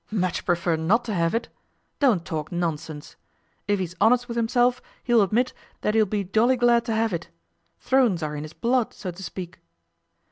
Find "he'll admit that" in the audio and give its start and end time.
5.03-5.93